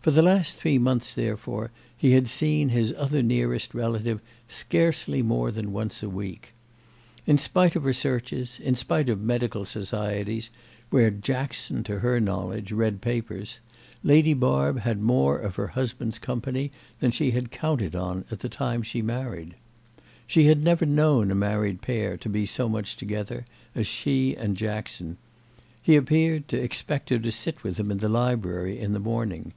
[0.00, 5.50] For the last three months, therefore, he had seen his other nearest relative scarcely more
[5.50, 6.54] than once a week.
[7.26, 10.48] In spite of researches, in spite of medical societies,
[10.88, 13.60] where Jackson, to her knowledge, read papers,
[14.02, 18.48] Lady Barb had more of her husband's company than she had counted on at the
[18.48, 19.56] time she married.
[20.26, 23.44] She had never known a married pair to be so much together
[23.74, 25.18] as she and Jackson;
[25.82, 29.52] he appeared to expect her to sit with him in the library in the morning.